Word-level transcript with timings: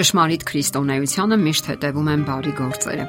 Ճշմարիտ 0.00 0.44
քրիստոնեությանը 0.48 1.36
միշտ 1.40 1.66
հետևում 1.68 2.06
են 2.08 2.22
բարի 2.24 2.52
գործերը։ 2.56 3.02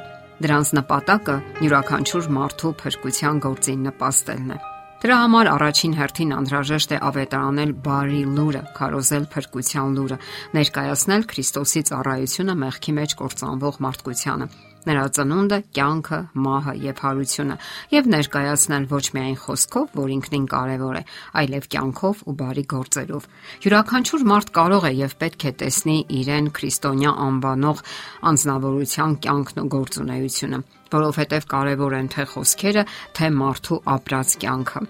Դրանց 0.44 0.72
նպատակը 0.76 1.36
յուրաքանչյուր 1.64 2.26
մարդու 2.36 2.72
փրկության 2.82 3.38
գործին 3.46 3.86
նպաստելն 3.88 4.50
է։ 4.52 4.58
Դրա 5.06 5.20
համար 5.22 5.50
առաջին 5.52 5.96
հերթին 6.02 6.34
անհրաժեշտ 6.36 6.92
է 6.92 7.00
ավետարանել 7.12 7.72
բարի 7.86 8.20
լուրը, 8.36 8.64
քարոզել 8.76 9.30
փրկության 9.38 9.96
լուրը, 10.02 10.18
ներկայացնել 10.60 11.26
Քրիստոսի 11.32 11.86
ծառայությունը 11.92 12.58
մեղքի 12.66 12.98
մեջ 13.00 13.16
կործանվող 13.24 13.80
մարդկությանը 13.88 14.50
նրա 14.88 15.04
ծնունդը, 15.16 15.58
կյանքը, 15.78 16.20
մահը 16.46 16.74
եւ 16.82 17.02
հարությունը 17.06 17.58
եւ 17.92 18.10
ներկայացնել 18.14 18.86
ոչ 18.92 19.04
միայն 19.18 19.38
խոսքով, 19.42 19.90
որ 20.02 20.14
ինքնին 20.16 20.46
կարեւոր 20.54 21.00
է, 21.02 21.04
այլև 21.42 21.68
կյանքով 21.76 22.24
ու 22.28 22.36
բարի 22.42 22.66
գործերով։ 22.76 23.28
Յուրաքանչյուր 23.66 24.26
մարդ 24.32 24.54
կարող 24.62 24.88
է 24.92 24.94
եւ 25.02 25.18
պետք 25.22 25.46
է 25.52 25.54
տեսնի 25.62 25.98
իրեն 26.22 26.50
քրիստոնյա 26.62 27.12
անվանող 27.28 27.84
անznավորության 28.32 29.20
կյանքն 29.28 29.62
ու 29.62 29.70
գործունեությունը, 29.76 30.64
որովհետեւ 30.96 31.52
կարեւոր 31.56 32.00
են 32.02 32.10
թե 32.16 32.26
խոսքերը, 32.36 32.88
թե 33.20 33.32
մարդու 33.42 33.84
ապրած 33.98 34.36
կյանքը։ 34.46 34.88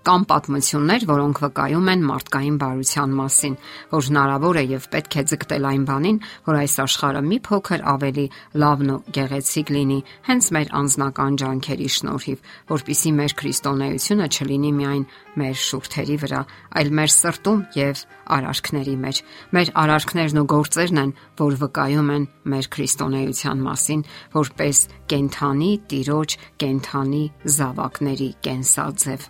Կան 0.00 0.22
պատմություններ, 0.30 1.02
որոնք 1.10 1.38
վկայում 1.44 1.88
են 1.92 2.04
մարդկային 2.08 2.54
բարության 2.60 3.10
մասին, 3.18 3.56
որ 3.90 4.06
հնարավոր 4.08 4.58
է 4.60 4.62
եւ 4.70 4.84
պետք 4.94 5.16
է 5.20 5.24
ձգտել 5.28 5.66
այն 5.70 5.82
բանին, 5.90 6.20
որ 6.46 6.58
այս 6.60 6.76
աշխարհը 6.84 7.20
մի 7.26 7.38
փոքր 7.44 7.82
ավելի 7.92 8.24
լավն 8.64 8.92
ու 8.94 9.02
գեղեցիկ 9.16 9.72
լինի, 9.76 9.98
հենց 10.30 10.48
մեր 10.56 10.72
անձնական 10.80 11.36
ջանքերի 11.42 11.88
շնորհիվ, 12.00 12.38
որpիսի 12.70 13.12
մեր 13.20 13.34
քրիստոնեությունը 13.40 14.28
չլինի 14.40 14.72
միայն 14.80 15.04
մեր 15.40 15.60
շուրթերի 15.68 16.16
վրա, 16.24 16.40
այլ 16.80 16.92
մեր 16.96 17.12
սրտում 17.20 17.60
եւ 17.76 18.04
արարքների 18.40 18.96
մեջ։ 19.04 19.20
Մեր 19.52 19.72
արարքներն 19.84 20.40
ու 20.40 20.46
գործերն 20.54 21.02
են, 21.04 21.12
որ 21.40 21.58
վկայում 21.60 22.14
են 22.16 22.24
մեր 22.54 22.70
քրիստոնեության 22.76 23.66
մասին, 23.68 24.06
որպես 24.38 24.80
կենթանի 25.12 25.72
տիրոջ 25.92 26.38
կենթանի 26.64 27.24
զավակների 27.58 28.30
կենսաձև։ 28.48 29.28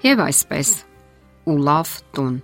Եվ 0.00 0.20
այսպես 0.24 0.68
ու 1.52 1.56
լավ 1.60 1.90
տուն 2.16 2.36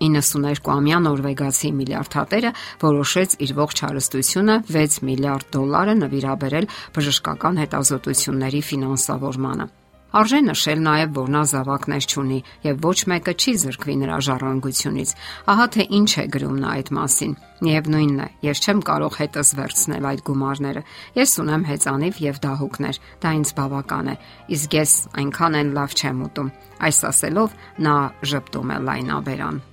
92-ամյա 0.00 1.00
նորվեգացի 1.06 1.70
միլիարդատերը 1.80 2.52
որոշեց 2.84 3.34
իր 3.46 3.54
ողջ 3.58 3.82
հարստությունը 3.86 4.56
6 4.70 5.00
միլիարդ 5.10 5.50
դոլարը 5.58 5.98
նվիրաբերել 6.04 6.70
բժշկական 6.94 7.60
հետազոտությունների 7.64 8.62
ֆինանսավորմանը։ 8.70 9.68
Արժե 10.10 10.40
նշել 10.42 10.80
նաև, 10.82 11.10
որ 11.14 11.28
նա 11.30 11.40
զավակներ 11.50 12.06
չունի 12.10 12.38
եւ 12.66 12.80
ոչ 12.82 12.98
մեկը 13.12 13.34
չի 13.38 13.52
զրկվի 13.62 13.94
նրա 14.00 14.16
ժառանգությունից։ 14.26 15.12
Ահա 15.52 15.66
թե 15.76 15.86
ինչ 16.00 16.10
է 16.10 16.24
գրում 16.34 16.56
նա 16.64 16.72
այդ 16.80 16.90
մասին։ 16.98 17.36
Միևնույնն 17.60 18.18
է, 18.24 18.26
ես 18.48 18.62
չեմ 18.64 18.82
կարող 18.90 19.18
հետս 19.20 19.48
վերցնել 19.60 20.10
այդ 20.10 20.20
գումարները։ 20.26 20.82
Ես 21.20 21.30
ունեմ 21.44 21.64
հեծանիվ 21.70 22.20
եւ 22.26 22.42
դահուկներ։ 22.50 23.00
Դա 23.22 23.30
ինձ 23.38 23.54
բավական 23.60 24.10
է։ 24.10 24.14
Իսկ 24.58 24.76
ես 24.80 24.92
այնքան 25.20 25.58
են 25.60 25.74
լավ 25.78 25.90
չեմ 26.00 26.22
ուտում։ 26.26 26.52
Այս 26.90 26.98
ասելով 27.10 27.58
նա 27.86 27.96
ճպտում 28.34 28.70
է 28.74 28.78
լայնաբերան։ 28.90 29.64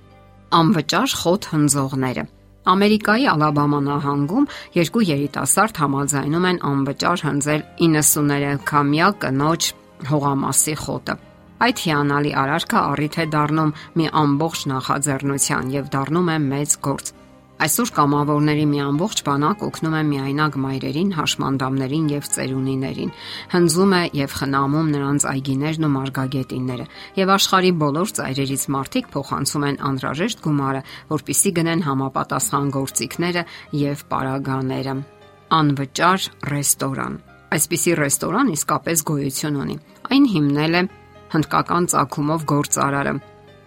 Անվճար 0.58 1.14
խոտ 1.18 1.48
հնձողները 1.52 2.24
Ամերիկայի 2.68 3.26
Ալաբամա 3.32 3.78
նահանգում 3.86 4.46
երկու 4.76 5.04
երիտասարդ 5.08 5.78
համաձայնում 5.82 6.46
են 6.48 6.58
անվճար 6.68 7.22
հնձել 7.28 7.62
93-քամյա 7.80 9.08
կնոջ 9.24 9.68
հողամասի 10.08 10.74
խոտը։ 10.84 11.18
Այդ 11.58 11.80
հիանալի 11.82 12.32
արարքը 12.38 12.80
առիթ 12.94 13.16
է 13.18 13.24
դառնում 13.34 13.70
մի 13.98 14.04
ամբողջ 14.22 14.60
նախաձեռնության 14.72 15.72
եւ 15.74 15.88
դառնում 15.94 16.28
է 16.34 16.36
մեծ 16.48 16.74
գործ։ 16.86 17.08
Այսօր 17.58 17.90
կամավորների 17.96 18.66
մի 18.70 18.80
ամբողջ 18.84 19.20
բանակ 19.26 19.62
օգնում 19.66 19.94
է 19.98 20.02
միայնակ 20.08 20.58
մայրերին, 20.62 21.08
հաշմանդամներին 21.18 22.04
եւ 22.12 22.28
ծերունիներին։ 22.34 23.10
Հնձում 23.54 23.94
է 23.98 24.02
եւ 24.18 24.36
խնամում 24.38 24.92
նրանց 24.94 25.26
այգիներն 25.32 25.88
ու 25.88 25.90
մարգագետինները։ 25.96 26.86
Եվ 27.18 27.32
աշխարի 27.34 27.72
բոլոր 27.82 28.12
ծայրերից 28.18 28.66
մարդիկ 28.78 29.10
փոխանցում 29.16 29.66
են 29.68 29.80
անհրաժեշտ 29.88 30.44
գումարը, 30.46 30.84
որpիսի 31.10 31.52
գնեն 31.58 31.82
համապատասխան 31.88 32.70
գործիքները 32.78 33.44
եւ 33.82 34.06
պարագաները։ 34.14 34.94
Անվճար 35.58 36.30
ռեստորան 36.54 37.18
Այսպիսի 37.48 37.92
ռեստորան 37.96 38.52
իսկապես 38.52 39.02
գոյություն 39.08 39.54
ունի։ 39.62 39.76
Այն 40.12 40.24
հիմնել 40.34 40.74
է 40.78 40.80
հնդկական 41.32 41.86
ցակումով 41.92 42.42
գործարարը, 42.50 43.12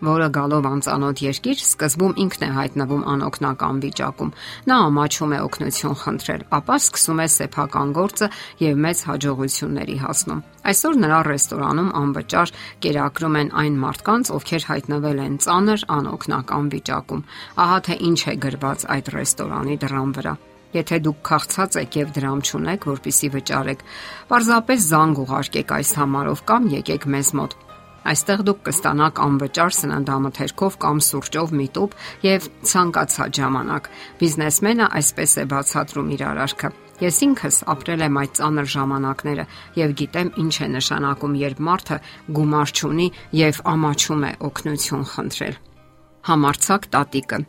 որը 0.05 0.27
գալով 0.37 0.67
անծանոթ 0.69 1.21
երկիր 1.21 1.57
սկզբում 1.61 2.13
ինքն 2.23 2.45
է 2.45 2.49
հայտնվում 2.57 3.01
անօքնական 3.13 3.81
վիճակում։ 3.85 4.31
Նա 4.69 4.77
ամաչում 4.85 5.33
է 5.37 5.39
օգնություն 5.45 5.97
խնդրել, 6.01 6.45
ապա 6.57 6.77
սկսում 6.81 7.21
է 7.21 7.27
սեփական 7.37 7.93
գործը 7.97 8.29
եւ 8.65 8.81
մեծ 8.85 9.03
հաջողությունների 9.09 9.97
հասնում։ 10.05 10.43
Այսօր 10.71 11.01
նրա 11.01 11.19
ռեստորանում 11.31 11.91
անվճար 12.01 12.53
կերակրում 12.85 13.39
են 13.41 13.51
այն 13.65 13.81
մարդկանց, 13.81 14.31
ովքեր 14.37 14.69
հայտնվել 14.71 15.25
են 15.25 15.41
ծանր 15.45 15.89
անօքնական 15.97 16.71
վիճակում։ 16.77 17.25
Ահա 17.65 17.81
թե 17.89 17.99
ինչ 18.11 18.21
է 18.21 18.37
գրված 18.45 18.87
այդ 18.97 19.13
ռեստորանի 19.17 19.81
դռան 19.85 20.17
վրա։ 20.21 20.35
Եթե 20.71 21.01
դուք 21.05 21.19
քաղցած 21.27 21.77
եք 21.81 21.97
եւ 21.99 22.13
դրամ 22.15 22.43
չունեք, 22.47 22.87
որpիսի 22.91 23.29
վճարեք, 23.35 23.83
պարզապես 24.31 24.85
զանգ 24.91 25.21
ուղարկեք 25.25 25.73
այս 25.77 25.91
համարով 25.99 26.43
կամ 26.51 26.69
եկեք 26.79 27.07
մեզ 27.11 27.31
մոտ։ 27.41 27.57
Այստեղ 28.01 28.39
դուք 28.47 28.61
կստանաք 28.65 29.19
անվճար 29.21 29.75
սննդամթերքով 29.77 30.77
կամ 30.81 31.01
սուրճով 31.05 31.51
միտուp 31.59 31.91
եւ 32.25 32.47
ցանկացած 32.71 33.39
ժամանակ։ 33.41 33.89
Բիզնեսմենը 34.21 34.87
այսպես 35.01 35.35
է 35.37 35.45
բացատրում 35.51 36.09
իր 36.15 36.23
արարքը։ 36.31 36.71
Ես 37.01 37.17
ինքս 37.27 37.55
ապրել 37.73 38.03
եմ 38.07 38.17
այդ 38.21 38.35
ծանր 38.41 38.67
ժամանակները 38.73 39.45
եւ 39.77 39.95
գիտեմ 40.01 40.33
ինչ 40.41 40.55
է 40.65 40.67
նշանակում, 40.81 41.37
երբ 41.45 41.63
մարդը 41.69 41.97
գումար 42.41 42.73
չունի 42.77 43.07
եւ 43.41 43.63
ամաչում 43.73 44.27
է 44.29 44.31
օգնություն 44.49 45.07
խնդրել։ 45.13 45.55
Համարցակ 46.31 46.87
տատիկը 46.93 47.39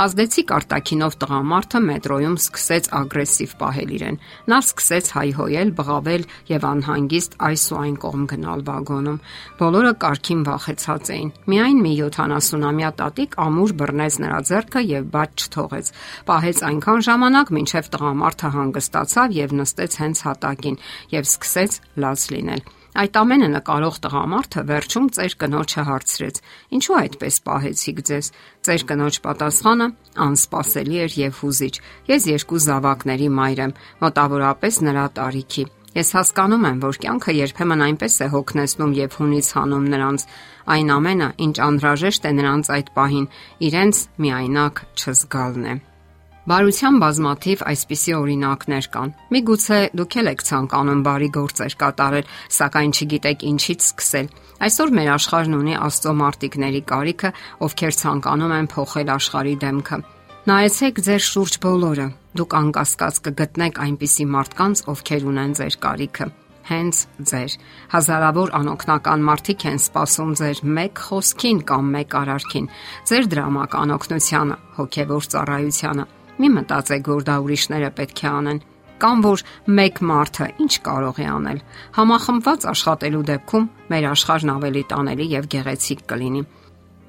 Ազդեցիկ 0.00 0.52
արտակինով 0.56 1.14
տղամարդը 1.20 1.80
մետրոյում 1.84 2.36
սկսեց 2.40 2.86
ագրեսիվ 2.96 3.50
պահել 3.60 3.90
իրեն։ 3.96 4.16
Նա 4.48 4.58
սկսեց 4.64 5.10
հայհոյել, 5.16 5.72
բղավել 5.76 6.24
եւ 6.48 6.66
անհանգիստ 6.70 7.36
այս 7.48 7.64
ու 7.68 7.78
այն 7.82 7.98
կողմ 8.04 8.24
գնալ 8.32 8.64
վագոնում։ 8.72 9.20
Բոլորը 9.60 9.92
կարքին 10.06 10.42
վախեցած 10.48 11.12
էին։ 11.12 11.32
Միայն 11.52 11.82
մի 11.84 11.94
70-ամյա 12.00 12.92
տատիկ 13.02 13.40
ամուր 13.46 13.74
բռնեց 13.82 14.20
նրա 14.24 14.42
ձեռքը 14.48 14.84
եւ 14.88 15.08
բաց 15.12 15.46
չթողեց։ 15.46 15.94
Պահեց 16.32 16.62
այնքան 16.72 17.04
ժամանակ, 17.12 17.56
մինչեւ 17.60 17.90
տղամարդը 17.92 18.54
հանգստացավ 18.56 19.40
եւ 19.42 19.58
նստեց 19.60 19.98
հենց 20.02 20.28
հատակին 20.32 20.80
եւ 21.20 21.28
սկսեց 21.36 21.82
լաց 22.00 22.30
լինել։ 22.32 22.70
Այդ 22.92 23.14
ամենը 23.16 23.46
նկարող 23.52 23.98
տղամարդը 24.04 24.62
վերջում 24.68 25.06
ծեր 25.16 25.34
կնոջը 25.40 25.82
հարցրեց. 25.88 26.40
Ինչու 26.76 26.96
այդպես 27.00 27.36
պահեցիք 27.46 28.00
ձեզ։ 28.08 28.26
Ծեր 28.68 28.82
կնոջ 28.90 29.18
պատասխանը 29.24 29.86
անսպասելի 30.26 30.98
էր 31.04 31.14
եւ 31.22 31.38
հուզիչ։ 31.40 31.74
Ես 32.12 32.26
երկու 32.32 32.60
զավակների 32.68 33.28
մայր 33.38 33.62
եմ, 33.64 33.72
մոտավորապես 34.04 34.80
նրա 34.92 35.06
տարիքի։ 35.16 35.64
Ես 35.92 36.10
հասկանում 36.16 36.66
եմ, 36.68 36.82
որ 36.84 36.98
կյանքը 37.04 37.32
երբեմն 37.36 37.84
այնպես 37.86 38.14
է 38.24 38.28
հոգնեցնում 38.32 38.92
եւ 38.96 39.16
հունից 39.20 39.48
հանում 39.56 39.88
նրանց 39.92 40.26
այն 40.72 40.92
ամենը, 40.96 41.28
ինչ 41.48 41.56
անհրաժեշտ 41.68 42.28
է 42.28 42.34
նրանց 42.40 42.72
այդ 42.76 42.92
պահին, 42.96 43.30
իրենց 43.68 44.04
միայնակ 44.24 44.84
չզգալն 44.96 45.72
է։ 45.72 45.80
Բարության 46.42 46.96
բազմաթիվ 46.98 47.60
այսպիսի 47.70 48.14
օրինակներ 48.18 48.86
կան։ 48.90 49.10
Միգուցե 49.30 49.76
դուք 49.94 50.14
էլ 50.18 50.28
եք 50.32 50.40
ցանկանում 50.48 51.02
բարի 51.06 51.28
գործեր 51.36 51.74
կատարել, 51.78 52.30
սակայն 52.56 52.94
չգիտեք 52.98 53.44
ինչից 53.46 53.84
սկսել։ 53.86 54.30
Այսօր 54.66 54.90
մեր 54.98 55.10
աշխարհն 55.12 55.54
ունի 55.60 55.76
աստծո 55.86 56.14
մարտիկների 56.18 56.82
կարիքը, 56.90 57.30
ովքեր 57.62 57.94
ցանկանում 58.02 58.54
են 58.58 58.68
փոխել 58.74 59.12
աշխարհի 59.14 59.54
դեմքը։ 59.62 59.98
Նայեցեք 60.50 60.98
ձեր 61.06 61.22
շուրջ 61.30 61.58
բոլորը։ 61.62 62.06
Դուք 62.42 62.56
անկասկած 62.58 63.20
կգտնեք 63.22 63.78
այնպիսի 63.86 64.26
մարդկանց, 64.34 64.82
ովքեր 64.90 65.28
ունեն 65.30 65.54
ձեր 65.62 65.76
կարիքը։ 65.86 66.26
Հենց 66.62 66.98
ձեր 67.26 67.54
հազարավոր 67.92 68.52
անօքնական 68.58 69.24
մարդիկ 69.28 69.64
են 69.70 69.80
սպասում 69.82 70.34
ձեր 70.42 70.60
մեկ 70.78 71.02
խոսքին 71.10 71.62
կամ 71.70 71.90
մեկ 71.98 72.16
արարքին, 72.22 72.68
ձեր 73.10 73.30
դրամական 73.34 73.94
օգնությանը, 73.98 74.58
հոգևոր 74.78 75.30
ծառայությանը 75.34 76.06
Մի 76.40 76.48
մտածեք, 76.56 77.10
որ 77.12 77.26
դա 77.28 77.36
ուրիշները 77.44 77.90
պետք 77.98 78.22
է 78.22 78.28
անեն 78.32 78.62
կամ 79.02 79.22
որ 79.24 79.42
մեկ 79.78 80.00
մարդը 80.06 80.46
ինչ 80.62 80.72
կարող 80.86 81.16
է 81.18 81.26
անել։ 81.32 81.60
Համախմբված 81.96 82.66
աշխատելու 82.72 83.22
դեպքում 83.32 83.68
մեր 83.90 84.04
աշխարհն 84.12 84.52
ավելի 84.52 84.82
տանելի 84.92 85.26
եւ 85.32 85.48
գեղեցիկ 85.54 86.04
կլինի։ 86.12 86.42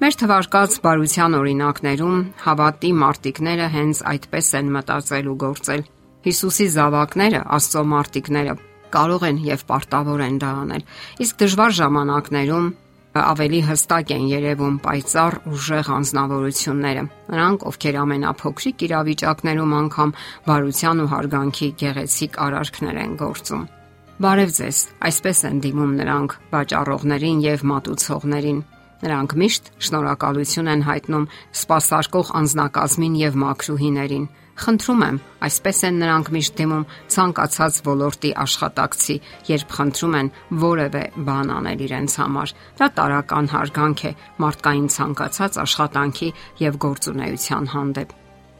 Մեր 0.02 0.16
թվարկած 0.20 0.78
բարության 0.84 1.36
օրինակներում 1.38 2.16
հավատի 2.44 2.90
մարտիկները 3.04 3.68
հենց 3.74 4.00
այդպես 4.10 4.48
են 4.58 4.72
մտածել 4.74 5.28
ու 5.30 5.38
գործել։ 5.44 5.84
Հիսուսի 6.24 6.66
զավակները, 6.74 7.40
Աստծո 7.54 7.84
մարտիկները 7.94 8.54
կարող 8.94 9.26
են 9.30 9.38
եւ 9.44 9.64
պարտավոր 9.70 10.24
են 10.24 10.40
դա 10.42 10.50
անել։ 10.64 10.84
Իսկ 11.24 11.38
դժվար 11.44 11.76
ժամանակներում 11.78 12.66
ավելի 13.14 13.60
հստակ 13.68 14.10
են 14.14 14.24
երևում 14.26 14.76
պայծառ 14.82 15.34
ուժեղ 15.46 15.90
անznավորությունները։ 15.94 17.04
Նրանք, 17.30 17.66
ովքեր 17.70 17.98
ամենափոքրիկ 18.02 18.84
իրավիճակներում 18.88 19.74
անգամ 19.78 20.14
բարության 20.48 21.02
ու 21.04 21.10
հարգանքի 21.14 21.68
գեղեցիկ 21.84 22.38
արարքներ 22.44 22.98
են 23.04 23.12
գործում։ 23.22 23.62
Բարև 24.24 24.50
ձեզ։ 24.58 24.78
Այսպես 25.10 25.38
են 25.50 25.56
դիմում 25.62 25.92
նրանք 26.00 26.34
վաճառողներին 26.54 27.38
եւ 27.44 27.64
մատուցողներին։ 27.70 28.60
Նրանք 29.04 29.32
միշտ 29.42 29.70
շնորհակալություն 29.84 30.70
են 30.74 30.82
հայտնում 30.88 31.28
սпасարկող 31.60 32.30
անznակազմին 32.40 33.16
եւ 33.20 33.38
մաքրուհիներին։ 33.42 34.28
Խնդրում 34.54 35.00
եմ, 35.04 35.16
այսպես 35.42 35.78
են 35.88 35.96
նրանք 35.98 36.28
միշտ 36.34 36.52
դիմում 36.60 36.82
ցանկացած 37.10 37.78
ոլորտի 37.88 38.30
աշխատակցի, 38.44 39.16
երբ 39.50 39.72
խնդրում 39.76 40.14
են 40.18 40.28
որևէ 40.62 41.02
բան 41.26 41.50
անել 41.54 41.82
իրենց 41.86 42.14
համար։ 42.22 42.52
Դա 42.78 42.88
տարական 42.98 43.48
հարգանք 43.54 44.04
է 44.04 44.12
մարդկային 44.44 44.86
ցանկացած 44.94 45.58
աշխատանքի 45.64 46.28
եւ 46.62 46.78
գործունեության 46.86 47.66
հանդեպ։ 47.74 48.14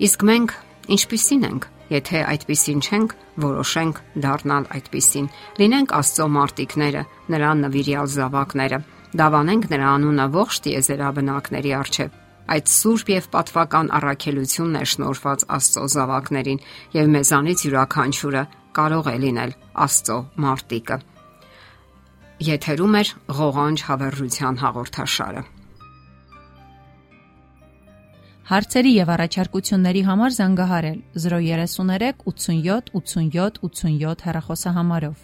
Իսկ 0.09 0.27
մենք 0.35 0.57
ինչպիսին 0.99 1.47
ենք, 1.51 1.71
եթե 1.95 2.25
այդպիսին 2.35 2.83
չենք, 2.85 3.15
որոշենք 3.45 4.03
դառնալ 4.25 4.69
այդպիսին։ 4.75 5.31
Լինենք 5.63 5.95
Աստծո 5.95 6.29
մարտիկները, 6.35 7.07
նրա 7.35 7.55
նվիրյալ 7.63 8.13
զավակները։ 8.19 8.83
Դավանենք 9.15 9.71
նրա 9.71 9.95
անունը 9.95 10.29
ողջ 10.35 10.61
տիեզերաբնակների 10.67 11.75
արչեւ 11.79 12.21
Այդ 12.45 12.69
սուրբ 12.69 13.11
եւ 13.15 13.27
պատվական 13.33 13.89
առաքելությունն 13.99 14.77
է 14.77 14.85
շնորված 14.93 15.45
Աստծո 15.57 15.85
զավակներին 15.95 16.63
եւ 16.99 17.11
մեզանից 17.15 17.65
յուրաքանչյուրը 17.65 18.45
կարող 18.77 19.11
է 19.15 19.17
լինել 19.25 19.55
Աստծո 19.87 20.19
մարտիկը։ 20.45 20.99
Եթերում 22.45 22.97
է 23.01 23.03
ղողանջ 23.41 23.85
հավերժության 23.89 24.59
հաղորդաշարը։ 24.65 25.45
Հարցերի 28.45 28.91
եւ 28.93 29.11
առաջարկությունների 29.15 30.03
համար 30.05 30.35
զանգահարել 30.37 30.99
033 31.25 32.25
87 32.29 32.91
87 32.99 33.63
87 33.65 34.27
հեռախոսահամարով։ 34.27 35.23